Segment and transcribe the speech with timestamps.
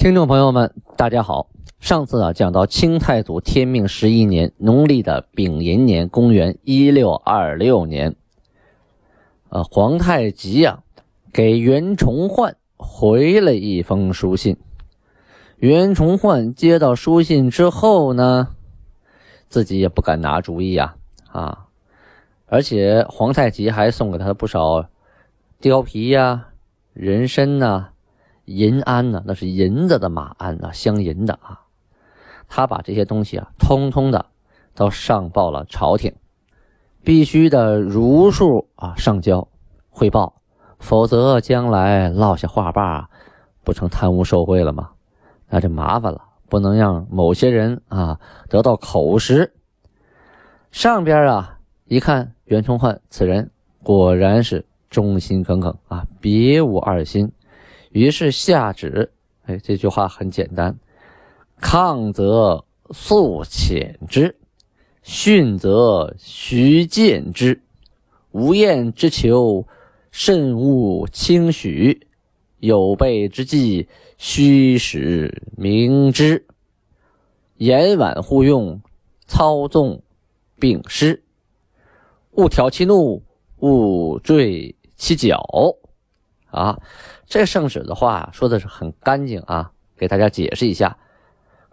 [0.00, 1.50] 听众朋友们，大家好。
[1.78, 8.16] 上次啊，讲到清太祖天命十一年，农历的丙寅年，公元一六二六年，
[9.50, 10.82] 呃，皇太极啊，
[11.34, 14.56] 给袁崇焕回了一封书信。
[15.58, 18.48] 袁崇焕接到书信之后呢，
[19.50, 20.96] 自己也不敢拿主意啊
[21.30, 21.66] 啊，
[22.46, 24.88] 而且皇太极还送给他不少
[25.60, 26.48] 貂皮呀、
[26.94, 27.89] 人参呐。
[28.50, 29.22] 银鞍呢？
[29.24, 31.60] 那是银子的马鞍呐，镶银的啊。
[32.48, 34.26] 他把这些东西啊，通通的
[34.74, 36.12] 都上报了朝廷，
[37.04, 39.46] 必须的如数啊上交
[39.88, 40.42] 汇报，
[40.80, 43.08] 否则将来落下话把，
[43.62, 44.90] 不成贪污受贿了吗？
[45.48, 49.54] 那就麻烦了，不能让某些人啊得到口实。
[50.72, 53.50] 上边啊一看，袁崇焕此人
[53.82, 57.30] 果然是忠心耿耿啊，别无二心。
[57.90, 59.12] 于是下旨，
[59.46, 60.78] 哎，这句话很简单：
[61.60, 64.36] 抗则速遣之，
[65.02, 67.60] 训则徐见之。
[68.30, 69.66] 无厌之求，
[70.12, 71.98] 慎勿轻许；
[72.58, 76.46] 有备之计，须使明之。
[77.56, 78.80] 言婉互用，
[79.26, 80.00] 操纵
[80.60, 81.24] 并施。
[82.32, 83.20] 勿挑其怒，
[83.58, 85.42] 勿坠其脚。
[86.46, 86.78] 啊，
[87.30, 90.98] 这圣旨的话说的是很干净啊，给大家解释一下：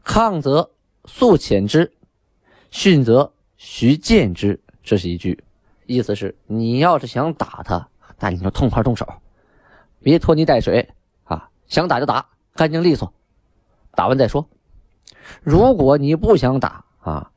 [0.04, 0.70] 抗则
[1.06, 1.92] 速遣之，
[2.70, 4.62] 训则徐见之。
[4.84, 5.44] 这是一句，
[5.88, 9.12] 意思是你要是想打他，那你就痛快动手，
[10.00, 10.88] 别拖泥带水
[11.24, 11.50] 啊！
[11.66, 13.12] 想打就打，干净利索，
[13.96, 14.48] 打完再说。
[15.42, 17.32] 如果你不想打啊，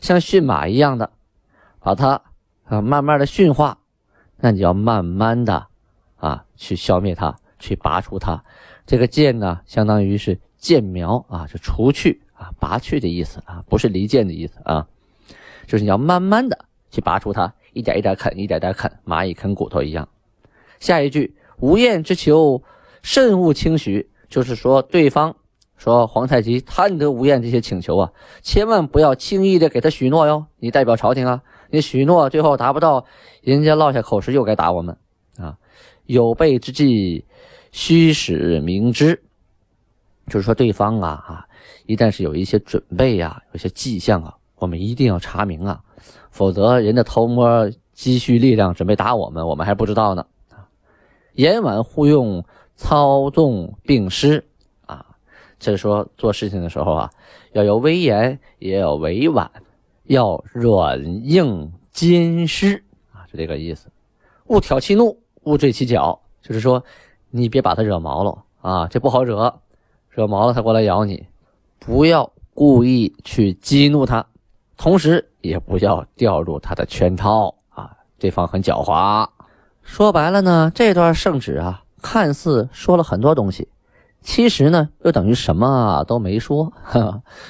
[0.00, 1.12] 像驯马一样的
[1.80, 2.22] 把它
[2.64, 3.76] 啊慢慢的驯化，
[4.38, 5.66] 那你要慢慢的。
[6.16, 8.42] 啊，去消灭它，去拔除它。
[8.86, 14.86] 这个剑呢，相当于是剑苗啊，就除去啊，拔去的意思啊，不是离间的意思啊。
[15.66, 20.08] 就是你要慢慢的去拔除它，一点一点啃，一点点啃，蚂蚁啃骨头一样。
[20.78, 22.62] 下一句，无厌之求，
[23.02, 24.08] 慎勿轻许。
[24.28, 25.36] 就是说，对方
[25.76, 28.12] 说皇太极贪得无厌这些请求啊，
[28.42, 30.46] 千万不要轻易的给他许诺哟。
[30.58, 33.04] 你代表朝廷啊，你许诺最后达不到，
[33.42, 34.96] 人家落下口实又该打我们
[35.38, 35.58] 啊。
[36.06, 37.24] 有备之计，
[37.72, 39.22] 须使明知。
[40.28, 41.46] 就是说，对方啊啊，
[41.86, 45.80] 一旦是有一些准备呀，有些迹象啊，我们一定要查明啊，
[46.30, 50.26] 否则人家偷摸积蓄力量，准备打我们，我们还不知道呢。
[51.34, 52.44] 言婉互用，
[52.74, 54.44] 操纵并施
[54.86, 55.06] 啊，
[55.60, 57.10] 这是说做事情的时候啊，
[57.52, 59.48] 要有威严，也要委婉，
[60.06, 62.82] 要软硬兼施
[63.12, 63.88] 啊，就这个意思。
[64.46, 65.16] 勿挑其怒。
[65.44, 66.82] 勿坠其脚，就是说，
[67.36, 69.52] 你别把他惹毛了啊，这不好惹，
[70.08, 71.26] 惹毛了他过来咬你，
[71.78, 74.24] 不要故意去激怒他，
[74.76, 79.28] 同时也不要掉入他的圈套啊，对方很狡猾。
[79.82, 83.68] 说白了呢，这段圣旨啊，看似说了很多东西，
[84.22, 86.72] 其实呢，又等于什么都没说，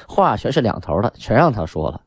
[0.08, 2.00] 话全是两头的，全让他说了。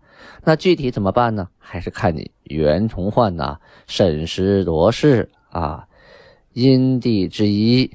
[0.43, 1.47] 那具体怎么办呢？
[1.57, 3.57] 还是看你袁崇焕呐，
[3.87, 5.29] 审时度势。
[5.51, 5.87] 啊，
[6.53, 7.91] 因地制宜，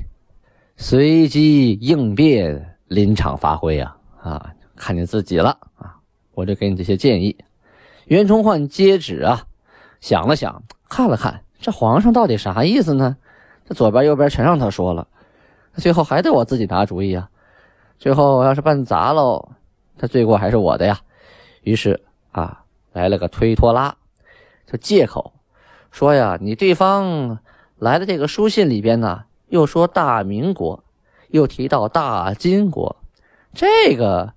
[0.77, 3.97] 随机应变，临场发挥啊！
[4.23, 5.97] 啊，看你自己了啊！
[6.33, 7.37] 我就给你这些建议。
[8.07, 9.47] 袁崇焕接旨啊，
[10.01, 13.17] 想了想，看了看，这皇上到底啥意思呢？
[13.67, 15.09] 这左边右边全让他说了，
[15.77, 17.29] 最后还得我自己拿主意啊！
[17.99, 19.51] 最后要是办砸喽，
[19.99, 21.00] 他罪过还是我的呀！
[21.62, 22.00] 于是
[22.31, 22.62] 啊，
[22.93, 23.97] 来了个推脱拉，
[24.67, 25.33] 就借口。
[25.91, 27.39] 说呀，你对方
[27.85, 30.83] 来的这个书信里边呢，又说大明国，
[31.29, 32.97] 又提到大金国，
[33.53, 34.33] 这个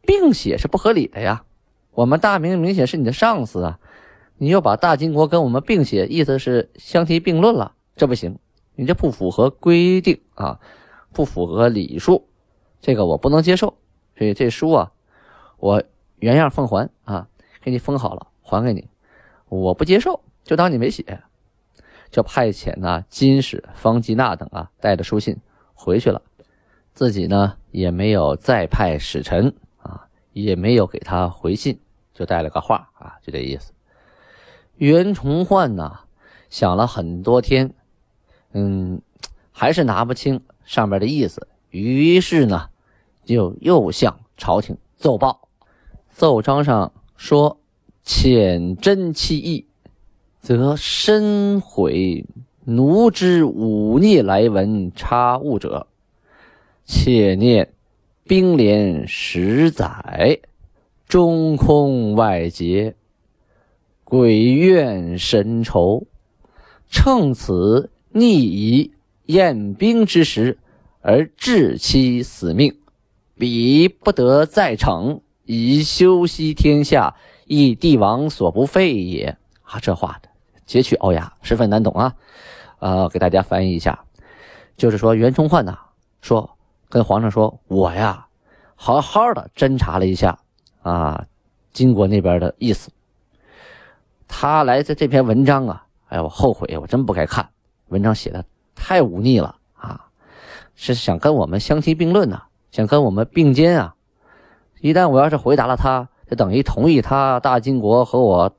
[0.00, 1.44] 并写是不合理的呀。
[1.92, 3.78] 我们大明明显是你的上司啊，
[4.36, 8.36] 你又把大金国跟我们并写，意思是相提并论了，这不行，
[8.74, 10.58] 你这不符合规定啊，
[11.12, 12.26] 不符合礼数，
[12.80, 13.76] 这个我不能接受。
[14.18, 14.90] 所以这书啊，
[15.58, 15.80] 我
[16.16, 17.28] 原样奉还啊，
[17.62, 18.88] 给你封好了，还给你，
[19.48, 20.20] 我不接受。
[20.42, 21.22] 就当你没写，
[22.12, 25.36] 就派遣呢金使方吉娜等啊带着书信
[25.74, 26.22] 回去了。
[26.92, 31.80] 自己呢也没有再派使臣啊，也没有给他回信，
[32.12, 33.72] 就带了个话啊，就这意思。
[34.76, 36.00] 袁崇焕呢
[36.50, 37.72] 想了很多天，
[38.52, 39.00] 嗯，
[39.50, 42.68] 还是拿不清上面的意思，于是呢
[43.24, 45.48] 就又向朝廷奏报，
[46.08, 47.58] 奏章上说
[48.04, 49.66] ：“遣真其意，
[50.42, 52.26] 则深悔
[52.64, 55.86] 奴之忤逆来文差误者。”
[56.84, 57.72] 切念
[58.24, 60.40] 兵连十载，
[61.06, 62.96] 中空外结，
[64.02, 66.08] 鬼怨神仇。
[66.90, 68.92] 乘此逆夷
[69.26, 70.58] 验兵之时，
[71.00, 72.76] 而致其死命，
[73.38, 77.14] 彼不得再惩，以修息天下，
[77.46, 79.38] 亦帝王所不废也。
[79.62, 80.28] 啊，这话的
[80.64, 82.14] 截取奥雅，十分难懂啊！
[82.78, 83.98] 呃，给大家翻译一下，
[84.76, 85.78] 就是说袁崇焕呐
[86.20, 86.50] 说。
[86.88, 88.26] 跟皇上说：“我呀，
[88.74, 90.38] 好好的侦查了一下
[90.82, 91.24] 啊，
[91.72, 92.90] 金国那边的意思。
[94.28, 97.48] 他来的这篇文章啊，哎，我后悔，我真不该看。
[97.88, 98.44] 文章写的
[98.74, 100.04] 太忤逆了啊，
[100.74, 103.94] 是想跟我们相提并论呐，想跟我们并肩啊。
[104.82, 108.54] 一旦我要是回答了他，就等于同意他大金国和我，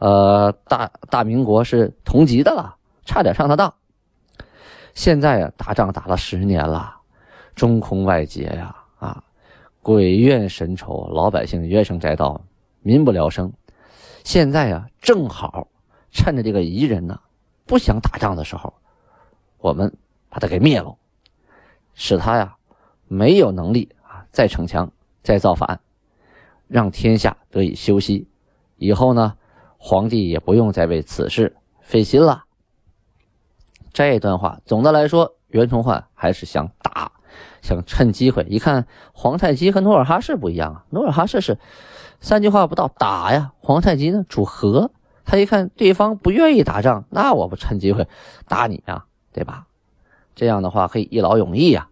[0.00, 2.74] 呃，大大明国是同级的了，
[3.04, 3.72] 差点上他当。
[4.94, 6.96] 现在啊，打仗打了十年了。”
[7.54, 9.22] 中空外结呀，啊，
[9.82, 12.40] 鬼怨神仇，老百姓怨声载道，
[12.80, 13.52] 民不聊生。
[14.24, 15.68] 现在呀，正好
[16.10, 17.20] 趁着这个夷人呢
[17.66, 18.72] 不想打仗的时候，
[19.58, 19.94] 我们
[20.30, 20.96] 把他给灭了，
[21.92, 22.56] 使他呀
[23.08, 24.90] 没有能力啊再逞强、
[25.22, 25.78] 再造反，
[26.66, 28.26] 让天下得以休息。
[28.76, 29.36] 以后呢，
[29.82, 32.44] 皇帝也不用再为此事费心了。
[33.92, 37.12] 这段话总的来说，袁崇焕还是想打。
[37.62, 41.58] 想趁机会，一看皇太极和努尔哈赤不一样啊，努尔哈赤是
[42.20, 44.90] 三句话不到打呀，皇太极呢主和，
[45.24, 48.08] 他一看对方不愿意打仗，那我不趁机会
[48.48, 49.66] 打你啊，对吧？
[50.34, 51.88] 这样的话可以一劳永逸呀。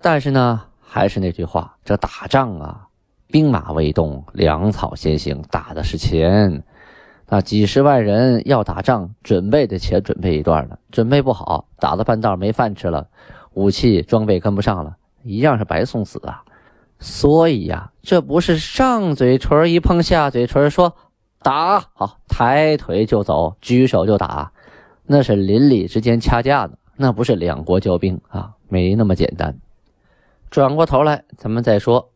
[0.00, 2.88] 但是呢，还是那句话，这打仗啊，
[3.32, 6.62] 兵马未动，粮草先行，打的是钱。
[7.28, 13.08] 那几十万人要打仗，准备的钱准备一段了，准备不好，打到半道没饭吃了。
[13.54, 16.44] 武器装备跟不上了，一样是白送死啊！
[16.98, 20.94] 所以呀，这不是上嘴唇一碰下嘴唇，说
[21.42, 24.52] 打好，抬腿就走，举手就打，
[25.06, 29.56] 那是邻里之间掐架子，那不是两国交兵啊，没那么简单。
[30.50, 32.11] 转过头来，咱们再说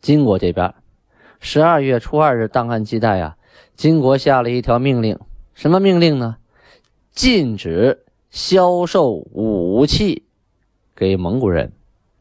[0.00, 0.74] 金国这边，
[1.40, 3.36] 十二月初二日档案记载啊，
[3.74, 5.18] 金国下了一条命令，
[5.54, 6.36] 什么命令呢？
[7.12, 10.24] 禁止销售武器。
[10.96, 11.72] 给蒙古人，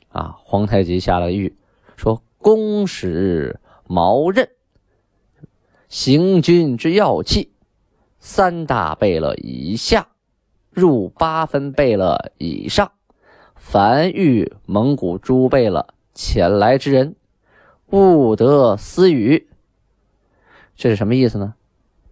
[0.08, 1.54] 啊，皇太极下了谕，
[1.98, 4.48] 说：“公使毛刃，
[5.90, 7.52] 行军之要器，
[8.20, 10.08] 三大贝勒以下，
[10.72, 12.90] 入八分贝勒以上，
[13.56, 17.16] 凡遇蒙古诸贝勒前来之人，
[17.90, 19.48] 不得私语。”
[20.76, 21.56] 这是什么意思呢？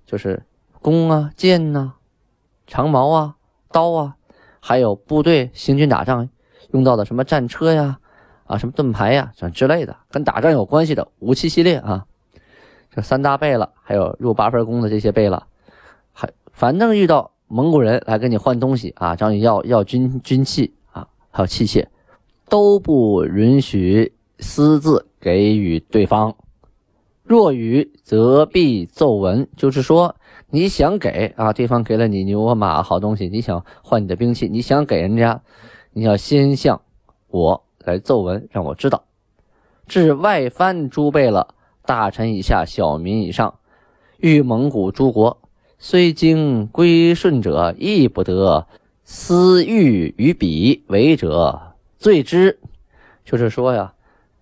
[0.05, 0.43] 就是
[0.81, 1.93] 弓啊、箭呐、
[2.65, 3.35] 长矛啊、
[3.71, 4.15] 刀啊，
[4.59, 6.29] 还有部队行军打仗。
[6.71, 7.97] 用到的什么战车呀，
[8.43, 12.05] 啊，什么盾牌呀，这之类的，跟打仗有关系的武器系列啊，
[12.91, 15.41] 这三大贝勒，还有入八分弓的这些贝勒，
[16.11, 21.87] 还反正遇到蒙古人来跟你换东西啊，找你要要军军器啊，还有器械，
[22.49, 26.35] 都不允许私自给予对方。
[27.23, 30.15] 若予，则必奏闻，就是说
[30.49, 35.41] 你想给啊，对方给了你牛和马好东西，你想换你的兵器，你想给人家。
[35.91, 36.81] 你要先向
[37.27, 39.03] 我来奏闻，让我知道。
[39.87, 41.47] 至外藩诸贝勒、
[41.85, 43.59] 大臣以下、小民以上，
[44.17, 45.37] 欲蒙古诸国，
[45.79, 48.67] 虽经归顺者，亦不得
[49.03, 52.59] 私欲于彼为者罪之。
[53.25, 53.93] 就是说呀，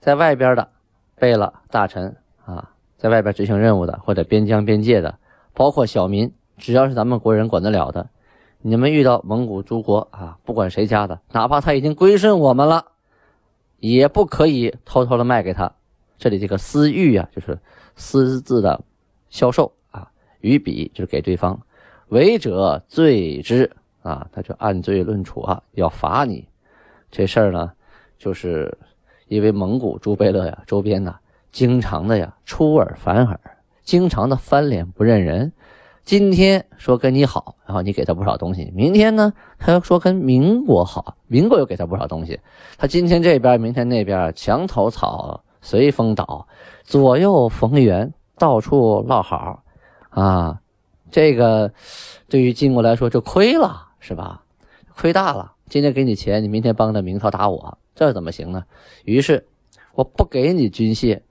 [0.06, 0.70] 在外边的
[1.16, 5.18] 贝勒、大臣啊，在外边执行任务的，或者边疆边界的，
[5.56, 8.08] 包括小民，只要是咱们国人管得了的。
[8.62, 12.86] 你们遇到蒙古诸国啊，不管谁家的，哪怕他已经归顺我们了，
[13.80, 15.74] 也不可以偷偷的卖给他。
[16.20, 17.58] 这里这个私欲啊，就是
[17.96, 18.80] 私自的
[19.32, 21.60] 销售啊，与彼就是给对方，
[22.10, 23.72] 违者罪之
[24.04, 26.48] 啊，他就按罪论处啊，要罚你。
[27.10, 27.72] 这事儿呢，
[28.20, 28.78] 就是
[29.28, 31.16] 因为蒙古诸贝勒呀，周边呢，
[31.52, 33.40] 经常的呀出尔反尔，
[33.84, 35.52] 经常的翻脸不认人。
[36.04, 42.40] 今天说跟你好，然后你给他不少东西；明天呢，他又说跟民国好，民国又给他不少东西。
[42.78, 46.48] 他今天这边，明天那边，墙头草随风倒，
[46.84, 49.64] 左右逢源，到处落好
[50.10, 50.60] 啊。
[51.10, 51.72] 这个
[52.30, 54.44] 对于金国来说就亏了，是吧？
[54.96, 55.55] 亏大了。
[55.68, 58.64] 今天给你钱，你明天帮着明朝打我，这怎么行呢？
[59.04, 59.46] 于是
[59.94, 61.22] 我不给你军械，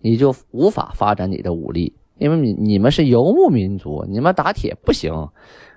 [0.00, 1.94] 你就无法发展你的武力。
[2.18, 5.28] 因为你你们是游牧民族，你们打铁不行，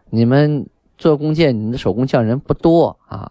[0.10, 0.66] 你们
[0.98, 3.30] 做弓箭，你的手工匠人不多啊，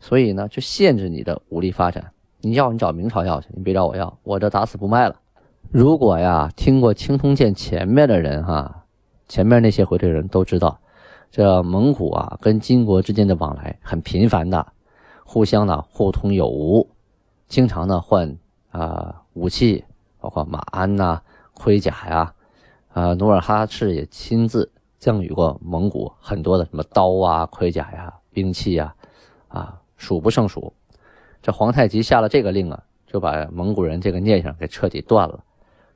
[0.00, 2.12] 所以呢，就限制你的武力发展。
[2.40, 5.16] 你要你找明朝要去，你别找我要，我这打死不卖了。
[5.70, 8.84] 如果呀，听过青铜剑前面的人哈，
[9.28, 10.80] 前面那些回的人都知道，
[11.36, 14.72] 这蒙古啊跟金国之间的往来很频繁的，
[15.22, 16.88] 互相呢互通有无，
[17.46, 18.34] 经常呢换
[18.70, 19.84] 啊武器，
[20.18, 21.20] 包括马鞍呐、
[21.52, 22.32] 盔甲呀。
[22.88, 28.94] 啊，努尔哈赤也亲自赠予过蒙古很多的什么刀啊、盔甲呀、兵器呀，
[29.48, 30.72] 啊，数不胜数。
[31.42, 35.44] 这皇太极下了这个令啊，就把蒙古人这个念想给彻底断了。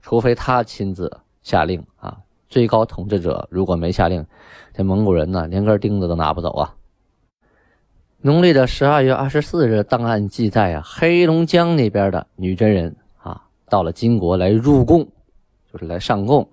[0.02, 1.10] 除非他亲自
[1.42, 2.18] 下令啊，
[2.50, 4.26] 最高统治者如果没下令，
[4.74, 6.74] 这蒙古人呢连根钉子都拿不走啊。
[8.22, 15.08] 农历的十二月二十四日，档案记载啊，黑龙江那边的女真人啊，到了金国来入贡，
[15.72, 16.46] 就是来上贡。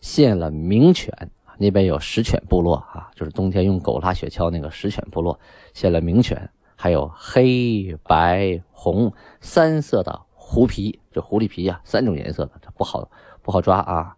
[0.00, 1.12] 献了名犬
[1.56, 5.38] 那边有石犬部落啊，就是冬天用狗拉雪橇那个石犬部落，
[5.72, 13.08] 献了名犬，还有黑白红三色的狐皮，这狐狸皮啊，三种颜色的，它不好
[13.42, 14.16] 不好抓啊。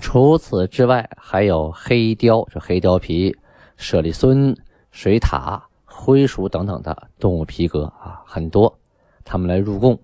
[0.00, 3.36] 除此之外，还有黑貂，这黑貂皮、
[3.76, 4.56] 舍利孙、
[4.90, 8.78] 水獭、灰鼠等等的动物皮革啊，很多，
[9.24, 10.00] 他们来入贡，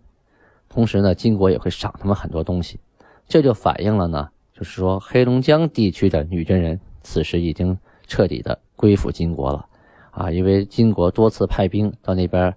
[0.68, 2.78] 同时呢，金国也会赏他们很多东西，
[3.26, 4.28] 这就反映了呢。
[4.52, 7.76] 就是说，黑龙江地区的女真人此时已经
[8.06, 9.66] 彻底的归附金国了，
[10.10, 12.54] 啊，因为金国多次派兵到那边，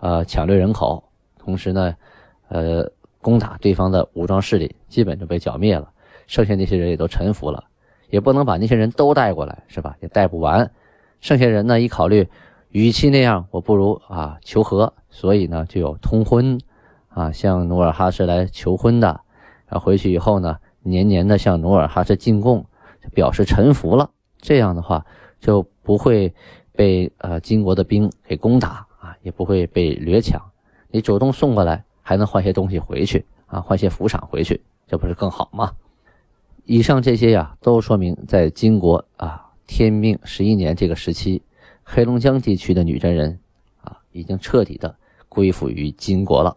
[0.00, 1.02] 呃，抢掠人口，
[1.38, 1.94] 同时呢，
[2.48, 2.88] 呃，
[3.20, 5.90] 攻打对方的武装势力，基本就被剿灭了，
[6.30, 7.64] 剩下那些人也都臣服了，
[8.08, 9.96] 也不能把那些人都带过来，是吧？
[10.00, 10.70] 也带不完，
[11.20, 12.28] 剩下人呢，一考虑，
[12.68, 16.56] 与其那样，我不如啊求和，所以呢，就有通婚，
[17.08, 19.08] 啊，向努尔哈赤来求婚的，
[19.66, 20.56] 然后回去以后呢。
[20.82, 22.64] 年年的向努尔哈赤进贡，
[23.12, 24.08] 表示臣服了。
[24.40, 25.04] 这样的话，
[25.38, 26.32] 就不会
[26.72, 30.40] 被呃金国的兵给攻打啊，也不会被掠抢。
[30.88, 35.72] 你主动送过来，还能换些东西回去啊，换些服赏回去，这不是更好吗？
[36.64, 41.42] 以上这些呀，都说明在金国啊天命十一年这个时期，
[41.82, 43.38] 黑龙江地区的女真人
[43.82, 44.96] 啊，已经彻底的
[45.28, 46.56] 归附于金国了。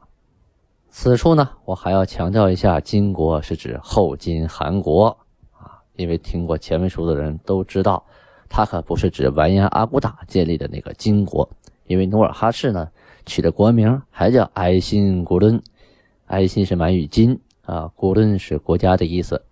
[0.89, 5.17] 此处呢，我还要强调一下，金国是指后金汗国
[5.51, 8.05] 啊，因为听过前文书的人都知道，
[8.47, 11.49] 它可不是指完颜阿骨打建立的那个金国，
[11.87, 12.89] 因为努尔哈赤呢
[13.25, 15.61] 取的国名还叫爱新古伦，
[16.27, 19.43] 爱新是满语金啊，古伦是国家的意思，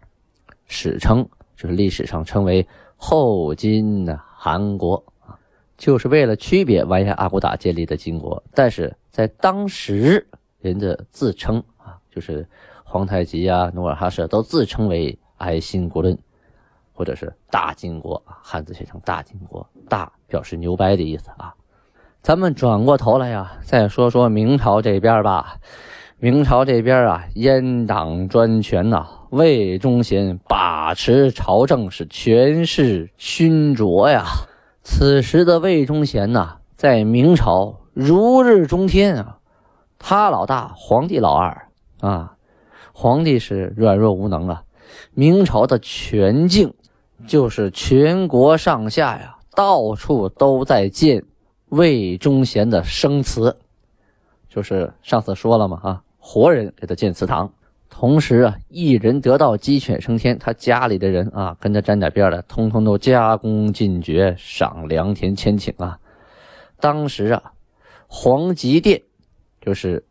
[0.71, 5.37] 史称就是历史上称为后金汗国啊，
[5.77, 10.25] 就是为了区别完颜阿骨打建立的金国，但是在当时。
[10.63, 12.47] 人的自称啊，就是
[12.83, 16.15] 皇太极啊、努尔哈赤都自称为爱新国论，
[16.93, 21.55] 或者是大金国啊，汉字写成大金国，大表示牛掰的意思啊。
[22.21, 25.55] 咱们转过头来呀，再说说明朝这边吧。
[26.19, 34.25] 明朝这边啊，阉党专权呐，魏忠贤把持朝政是权势熏灼呀。
[34.83, 39.37] 此时的魏忠贤呐，在明朝如日中天啊。
[39.97, 41.69] 他老大，皇帝老二
[42.01, 42.35] 啊！
[42.91, 44.63] 皇帝是软弱无能啊！
[45.13, 46.73] 明朝的全境
[47.25, 51.23] 就是全国上下呀，到处都在建
[51.69, 53.55] 魏忠贤的生祠，
[54.49, 57.49] 就是上次说了嘛啊，活人给他建祠堂。
[57.93, 65.99] 同时啊，一人得道鸡犬升天，他家里的人啊，跟他沾点边的，通通都加功进爵，赏良田千顷啊！
[66.79, 67.51] 当时啊，
[68.07, 68.99] 皇极殿。
[69.59, 70.03] 就是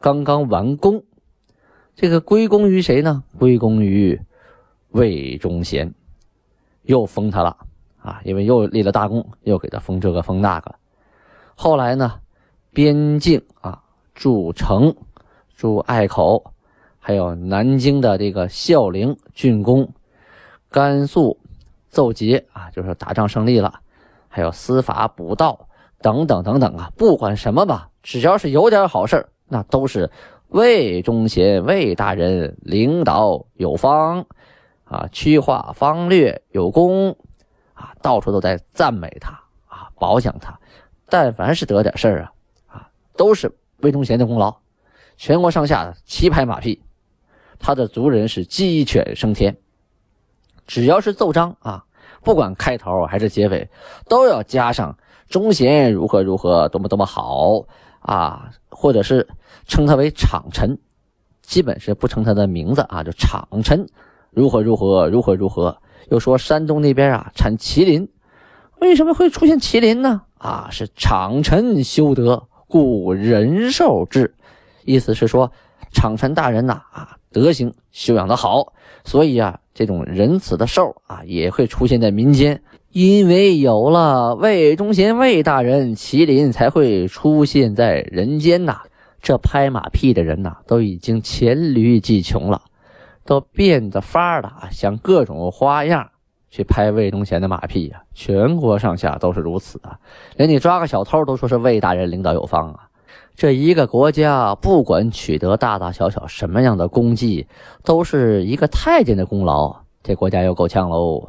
[0.00, 1.02] 刚刚完工，
[1.94, 3.22] 这个归功于谁呢？
[3.38, 4.20] 归功于
[4.90, 5.94] 魏忠贤，
[6.82, 7.56] 又封他了
[8.02, 8.20] 啊！
[8.24, 10.74] 因为又立了大功，又给他封这个封那个。
[11.54, 12.20] 后来呢，
[12.74, 13.82] 边境啊，
[14.14, 14.94] 筑城、
[15.56, 16.52] 筑隘口，
[17.08, 19.90] 还有南京的这个孝陵竣工，
[20.70, 21.38] 甘肃
[21.88, 23.80] 奏捷啊，就是打仗胜利了，
[24.28, 25.68] 还有司法补道
[26.02, 27.88] 等等等等啊，不管什么吧。
[28.02, 30.10] 只要是有点好事那都是
[30.48, 34.26] 魏忠贤魏大人领导有方，
[34.84, 37.16] 啊，区划方略有功
[37.72, 39.30] 啊，到处都在赞美他
[39.66, 40.54] 啊，褒奖他。
[41.08, 42.32] 但凡是得点事儿啊，
[42.66, 44.54] 啊，都是魏忠贤的功劳。
[45.16, 46.82] 全国上下齐拍马屁，
[47.58, 49.56] 他的族人是鸡犬升天。
[50.66, 51.84] 只要是奏章啊，
[52.22, 53.68] 不管开头还是结尾，
[54.08, 54.96] 都要加上
[55.28, 57.64] 忠贤如何如何，多么多么好
[58.00, 59.26] 啊，或者是
[59.66, 60.78] 称他为场臣，
[61.42, 63.86] 基本是不称他的名字啊，就场臣
[64.30, 65.76] 如何如何如何如何。
[66.10, 68.08] 又说山东那边啊产麒麟，
[68.80, 70.22] 为什么会出现麒麟呢？
[70.38, 74.34] 啊，是场臣修德，故人寿之。
[74.84, 75.50] 意思是说，
[75.92, 78.72] 场臣大人呐，啊，德行修养的好，
[79.04, 82.62] 所以啊，这种仁慈的兽啊，也会出现在民间。
[82.90, 88.80] 因为有了魏忠贤魏大人，麒麟才会出现在人间呐。
[89.20, 92.62] 这拍马屁的人呐，都已经黔驴技穷了，
[93.26, 96.08] 都变着法儿的啊，想各种花样
[96.48, 98.02] 去拍魏忠贤的马屁呀。
[98.14, 99.98] 全国上下都是如此啊，
[100.36, 102.87] 连你抓个小偷都说是魏大人领导有方啊。
[103.38, 107.46] 这一个国家，不管取得大大小小什么样的功绩，
[107.84, 109.76] 都是一个太监的功劳。
[110.02, 111.28] 这国家又够呛喽。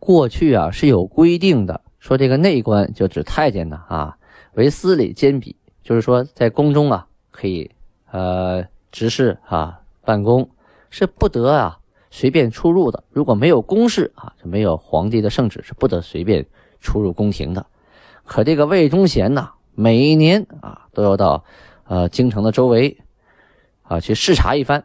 [0.00, 4.16] 过去啊是有规定的，说这个内官就指太监呢啊，
[4.54, 5.54] 为司礼监笔，
[5.84, 7.70] 就是说在宫中啊可以
[8.10, 10.50] 呃执事啊办公，
[10.90, 11.78] 是不得啊
[12.10, 13.04] 随便出入的。
[13.10, 16.44] 如果没有公事啊，就没有皇帝的圣旨，是不得随便
[16.80, 17.64] 出入宫廷的。
[18.24, 19.50] 可这个魏忠贤呢？
[19.80, 21.44] 每年啊，都要到，
[21.84, 22.98] 呃，京城的周围，
[23.82, 24.84] 啊，去视察一番，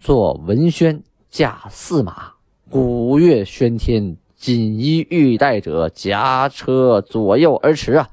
[0.00, 2.32] 做文宣，驾驷马，
[2.68, 8.10] 鼓乐喧天，锦衣玉带者驾车左右而驰啊，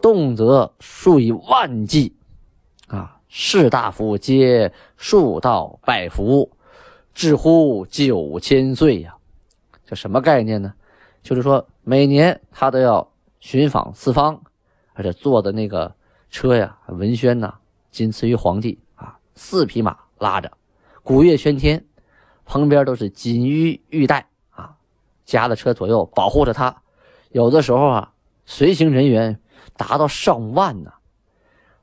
[0.00, 2.16] 动则数以万计，
[2.86, 6.50] 啊，士大夫皆数道拜服，
[7.12, 9.14] 至乎九千岁呀！
[9.84, 10.72] 这什么概念呢？
[11.22, 13.06] 就是说，每年他都要
[13.40, 14.40] 寻访四方。
[14.96, 15.94] 而且坐的那个
[16.30, 17.54] 车呀，文宣呐，
[17.90, 20.50] 仅次于皇帝啊，四匹马拉着，
[21.02, 21.84] 鼓乐喧天，
[22.44, 24.74] 旁边都是锦衣玉带啊，
[25.24, 26.74] 加的车左右保护着他。
[27.30, 28.12] 有的时候啊，
[28.46, 29.38] 随行人员
[29.76, 30.90] 达到上万呢。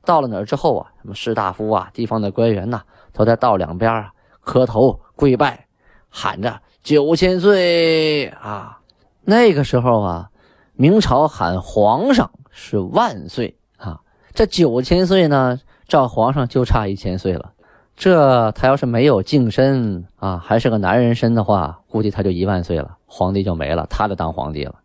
[0.04, 5.66] 到了哪儿之后啊，什么士大夫啊，地方的官员呐，都在道两边啊磕头跪拜，
[6.10, 8.80] 喊着九千岁啊。
[9.22, 10.28] 那个时候啊，
[10.74, 12.30] 明朝喊皇上。
[12.56, 14.00] 是万岁啊！
[14.32, 15.58] 这九千岁呢，
[15.88, 17.52] 照皇上就差一千岁了。
[17.96, 24.76] 这他要是没有净身啊，还是个男人身的话，估计他就一万岁了，皇帝就没了，他就当皇帝了。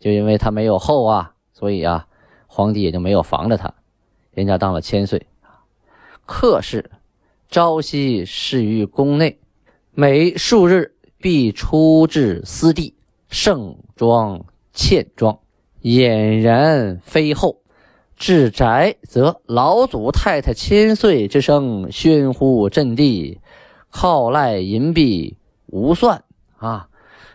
[0.00, 2.06] 就因为他没有后啊，所以啊，
[2.46, 3.74] 皇帝也就没有防着他，
[4.32, 5.26] 人家当了千岁
[6.24, 6.90] 客氏
[7.50, 9.38] 朝夕侍于宫内，
[9.92, 12.94] 每数日必出至私地，
[13.28, 14.42] 盛装
[14.76, 15.40] 欠妆。
[15.82, 17.62] 俨然非后，
[18.16, 23.40] 至宅则老祖太太千岁之声喧呼震地，
[23.90, 25.36] 靠赖银币
[25.66, 26.22] 无算
[26.58, 26.88] 啊！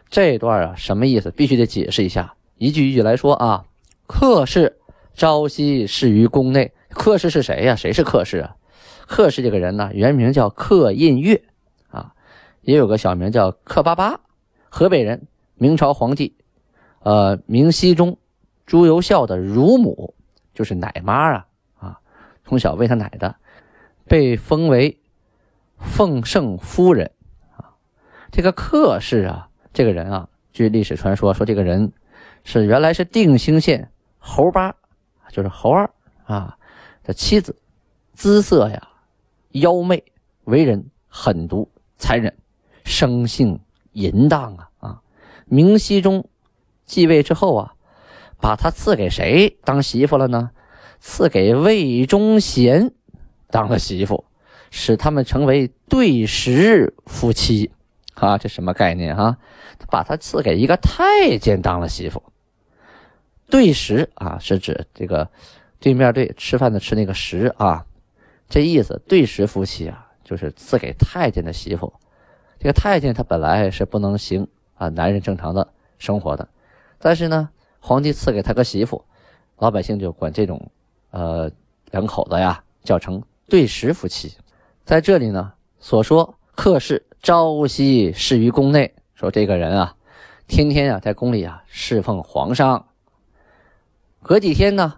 [0.09, 1.31] 这段啊什么意思？
[1.31, 3.65] 必须得解释一下，一句一句来说啊。
[4.05, 4.77] 客氏
[5.13, 7.75] 朝夕侍于宫内，客氏是谁呀？
[7.75, 8.55] 谁是客氏啊？
[9.07, 11.41] 客氏这个人呢，原名叫客印月
[11.89, 12.13] 啊，
[12.61, 14.19] 也有个小名叫客巴巴，
[14.69, 16.35] 河北人，明朝皇帝，
[17.03, 18.17] 呃，明熹宗。
[18.65, 20.13] 朱由校的乳母
[20.53, 21.45] 就是奶妈啊
[21.77, 21.99] 啊，
[22.45, 23.35] 从小喂他奶的，
[24.05, 24.97] 被封为
[25.77, 27.11] 奉圣夫人
[27.57, 27.75] 啊。
[28.31, 31.91] 这个客氏啊，这个人啊，据历史传说说，这个人
[32.45, 34.73] 是原来是定兴县侯八，
[35.31, 35.89] 就是侯二
[36.23, 36.57] 啊
[37.03, 37.53] 的妻子，
[38.13, 38.87] 姿色呀
[39.49, 40.01] 妖媚，
[40.45, 42.33] 为人狠毒残忍，
[42.85, 43.59] 生性
[43.91, 45.01] 淫荡啊啊。
[45.45, 46.25] 明熹宗
[46.91, 47.73] 继位之后啊。
[48.43, 50.49] 把他赐给谁当媳妇了呢？
[50.99, 52.91] 赐给魏忠贤
[53.51, 54.25] 当了媳妇，
[54.71, 57.69] 使他们成为对食夫妻。
[58.15, 59.37] 啊，这什么概念啊？
[59.91, 62.23] 把他赐给一个太监当了媳妇。
[63.47, 65.29] 对食啊，是指这个
[65.79, 67.85] 对面对吃饭的吃那个食啊，
[68.49, 71.93] 这意思对食夫妻啊，就是赐给太监的媳妇。
[72.57, 75.67] 这个太监他本来是不能行啊男人正常的
[75.99, 76.47] 生活的，
[77.01, 77.49] 但是呢。
[77.83, 79.03] 皇帝赐给他个媳妇，
[79.57, 80.69] 老百姓就管这种，
[81.09, 81.49] 呃，
[81.89, 84.31] 两口子呀叫成对食夫妻。
[84.85, 89.95] 在这里呢，所说客氏朝夕侍于宫内，说这个人啊，
[90.45, 92.85] 天天啊在宫里啊侍奉皇上，
[94.21, 94.97] 隔几天呢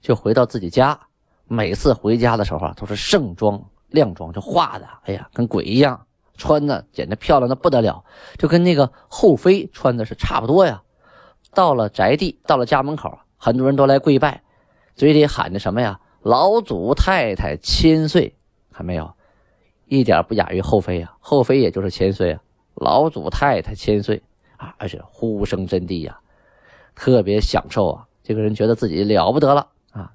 [0.00, 0.98] 就回到自己家，
[1.46, 6.04] 每次回家的时候啊都是盛装亮装，就化的，哎呀跟鬼一样，
[6.36, 8.04] 穿的简直漂亮的不得了，
[8.36, 10.82] 就跟那个后妃穿的是差不多呀。
[11.56, 14.42] 到了宅地，到了家门口，很多人都来跪拜，
[14.94, 15.98] 嘴里喊着什么呀？
[16.20, 18.36] 老祖太太千岁，
[18.70, 19.10] 看没有？
[19.86, 22.42] 一点不亚于后妃啊，后妃也就是千岁啊。
[22.74, 24.22] 老祖太太千岁
[24.58, 26.20] 啊，而且呼声震地呀，
[26.94, 28.06] 特别享受啊。
[28.22, 30.12] 这个人觉得自己了不得了啊，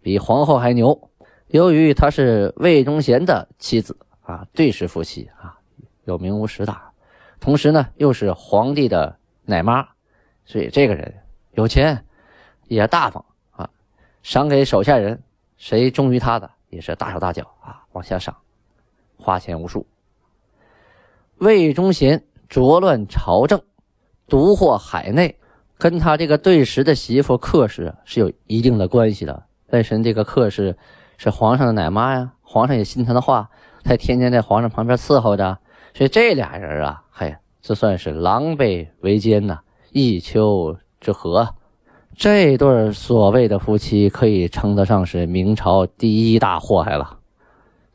[0.00, 1.10] 比皇后还牛。
[1.48, 5.58] 由于他是魏忠贤的妻子啊，对氏夫妻啊，
[6.04, 6.76] 有名无实的，
[7.40, 9.88] 同时呢又是皇帝的奶妈，
[10.44, 11.14] 所以这个人
[11.52, 12.04] 有钱
[12.68, 13.68] 也大方啊，
[14.22, 15.22] 赏给手下人
[15.56, 18.36] 谁忠于他的也是大手大脚啊往下赏，
[19.16, 19.86] 花钱无数。
[21.38, 23.60] 魏忠贤浊乱朝政，
[24.28, 25.36] 独祸海内，
[25.78, 29.44] 跟他这个对食的媳妇客氏是有一定的关系的。
[29.70, 30.76] 为什么这个客氏
[31.16, 32.32] 是皇上的奶妈呀？
[32.42, 33.50] 皇上也信他的话，
[33.82, 35.58] 他天天在皇上旁边伺候着。
[35.94, 39.60] 所以这俩人啊，嘿，这算是狼狈为奸呐，
[39.94, 41.48] 一丘之貉。
[42.16, 47.20] 这对所谓的夫妻，可以称得上是明朝第一大祸害了。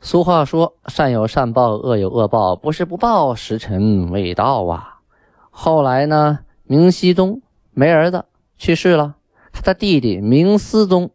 [0.00, 5.00] 俗话说：“善有善报，恶有恶报，不是不报，时辰未到啊。”
[5.52, 8.24] 后来呢，明熹宗没儿子
[8.56, 9.16] 去世了，
[9.52, 11.10] 他的弟弟明思宗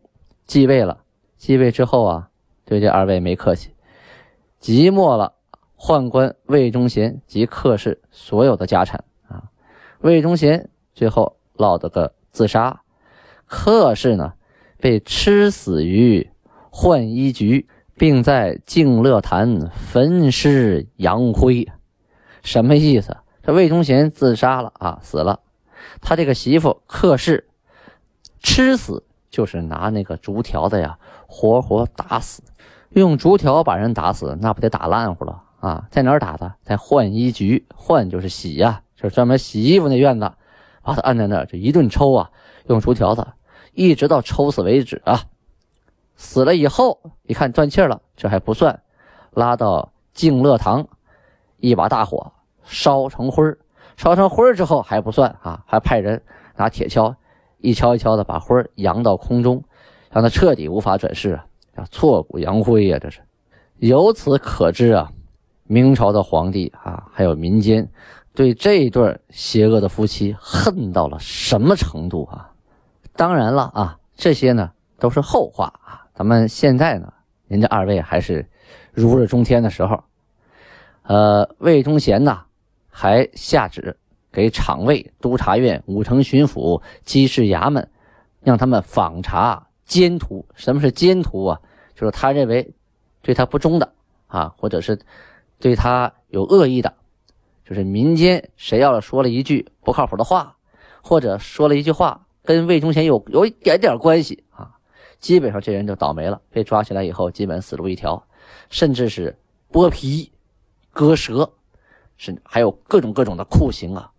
[0.46, 1.00] 继位了。
[1.36, 2.30] 继位之后啊，
[2.64, 3.72] 对这二位没客气，
[4.60, 5.34] 即没了
[5.80, 9.46] 宦官魏忠贤及客氏所有的家产啊。
[10.02, 12.82] 魏忠贤最后落得个自杀，
[13.46, 14.34] 客氏呢
[14.80, 16.28] 被吃死于
[16.72, 17.68] 浣衣局。
[17.98, 21.66] 并在静乐坛焚尸扬灰，
[22.44, 23.16] 什么意思？
[23.42, 25.40] 这魏忠贤自杀了啊，死了。
[26.02, 27.48] 他这个媳妇客氏
[28.42, 32.44] 吃死，就是拿那个竹条子呀，活活打死。
[32.90, 35.88] 用竹条把人打死，那不得打烂乎了啊？
[35.90, 36.54] 在哪儿打的？
[36.64, 40.34] 在浣衣局，浣就是洗呀，就是专门洗衣服那院子，
[40.86, 42.30] 把他按在那儿，就一顿抽啊，
[42.68, 43.26] 用竹条子，
[43.74, 45.20] 一直到抽死为止啊。
[46.16, 48.80] 死了以后，一看断气了，这还不算，
[49.32, 50.88] 拉到静乐堂，
[51.58, 52.32] 一把大火
[52.64, 53.44] 烧成灰
[53.98, 56.22] 烧成灰之后还不算啊，还派人
[56.56, 57.16] 拿铁锹
[57.58, 59.64] 一锹一锹的把灰扬到空中，
[60.12, 61.40] 让他彻底无法转世
[61.74, 63.22] 啊，挫骨扬灰呀，这是。
[63.80, 65.12] 由此可知啊，
[65.64, 67.90] 明朝的皇帝啊，还有民间
[68.36, 72.52] 对这对邪恶的夫妻恨到了什么程度啊？
[73.16, 76.06] 当然了啊，这些呢都是后话啊。
[76.14, 77.12] 咱们现在呢，
[77.48, 78.46] 人家二位还是
[78.92, 80.04] 如日中天的时候，
[81.04, 82.42] 呃，魏忠贤呢
[82.90, 83.96] 还下旨
[84.32, 87.90] 给厂卫、督察院、武城巡抚、稽事衙门，
[88.42, 90.46] 让他们访查奸徒。
[90.56, 91.60] 什么是奸徒啊？
[91.96, 92.74] 就是他认为
[93.22, 93.94] 对他不忠的
[94.28, 95.00] 啊，或者是
[95.58, 96.94] 对他有恶意的，
[97.68, 100.56] 就是民间谁要是说了一句不靠谱的话，
[101.02, 104.72] 或者说了一句话跟魏忠贤有有一点点关系啊。
[105.20, 108.24] 基本上这人就倒霉了，被抓起来以后，基本死路一条，
[108.70, 109.36] 甚至是
[109.72, 110.32] 剥皮、
[110.92, 111.52] 割舌，
[112.18, 114.12] 是还有各种各种的酷刑啊，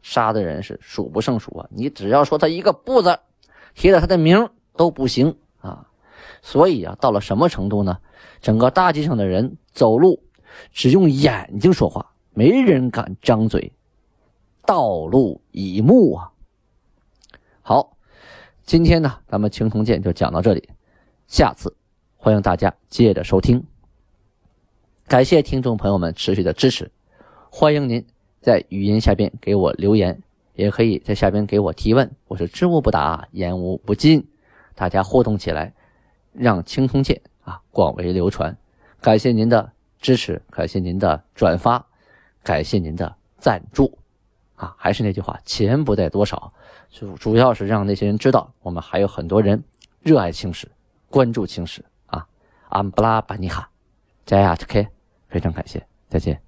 [0.00, 1.68] 杀的人是数不胜数啊。
[1.70, 3.18] 你只要说他一个不字，
[3.74, 5.86] 提了他的名都不行啊。
[6.40, 7.98] 所以啊，到了什么程度呢？
[8.40, 10.22] 整个大街上的人走路
[10.72, 13.72] 只用眼睛说话，没人敢张嘴，
[14.66, 16.30] 道路以目啊。
[17.62, 17.90] 好。
[18.66, 20.66] 今天呢，咱们青铜剑就讲到这里，
[21.28, 21.76] 下次
[22.16, 23.62] 欢迎大家接着收听。
[25.06, 26.90] 感谢听众朋友们持续的支持，
[27.50, 28.02] 欢迎您
[28.40, 30.18] 在语音下边给我留言，
[30.54, 34.26] 也可以在下边给我提问，我是知无不答，言无不尽。
[34.74, 35.74] 大家互动起来，
[36.32, 38.56] 让青铜剑啊广为流传。
[39.02, 39.70] 感谢您的
[40.00, 41.86] 支持，感谢您的转发，
[42.44, 43.98] 感谢您的赞助。
[44.54, 46.52] 啊，还是那句话，钱不在多少，
[46.88, 49.60] 就主要是让那些人知道，我们还有很多人
[50.00, 50.70] 热爱青史，
[51.10, 52.24] 关注青史啊。
[52.68, 53.68] 安布拉巴尼哈，
[54.24, 54.86] 加亚特 K，
[55.28, 56.43] 非常感谢，再见。